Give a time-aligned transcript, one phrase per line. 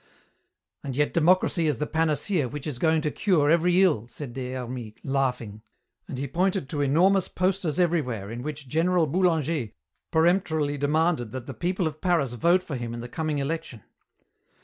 [0.83, 4.53] "And yet democracy is the panacea which is going to cure every ill," said Des
[4.55, 5.61] Hermies, laughing.
[6.07, 9.67] And he pointed to enormous posters everywhere in which General Boulanger
[10.09, 13.83] peremptorily demanded that the people of Paris vote for him in the coming election.